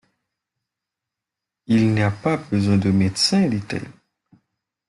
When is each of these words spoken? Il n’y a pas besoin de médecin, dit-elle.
Il 1.67 1.93
n’y 1.93 2.01
a 2.01 2.09
pas 2.09 2.35
besoin 2.37 2.77
de 2.77 2.89
médecin, 2.89 3.47
dit-elle. 3.47 3.87